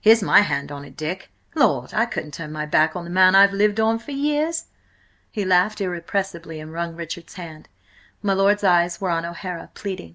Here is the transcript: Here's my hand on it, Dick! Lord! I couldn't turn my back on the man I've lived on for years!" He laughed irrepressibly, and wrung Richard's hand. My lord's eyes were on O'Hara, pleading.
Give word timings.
Here's 0.00 0.22
my 0.22 0.42
hand 0.42 0.70
on 0.70 0.84
it, 0.84 0.96
Dick! 0.96 1.32
Lord! 1.56 1.92
I 1.92 2.06
couldn't 2.06 2.34
turn 2.34 2.52
my 2.52 2.64
back 2.66 2.94
on 2.94 3.02
the 3.02 3.10
man 3.10 3.34
I've 3.34 3.52
lived 3.52 3.80
on 3.80 3.98
for 3.98 4.12
years!" 4.12 4.66
He 5.32 5.44
laughed 5.44 5.80
irrepressibly, 5.80 6.60
and 6.60 6.72
wrung 6.72 6.94
Richard's 6.94 7.34
hand. 7.34 7.68
My 8.22 8.32
lord's 8.34 8.62
eyes 8.62 9.00
were 9.00 9.10
on 9.10 9.24
O'Hara, 9.24 9.72
pleading. 9.74 10.14